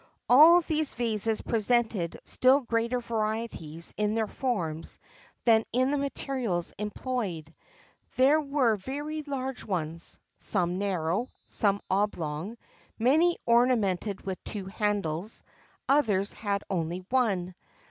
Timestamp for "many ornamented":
12.98-14.22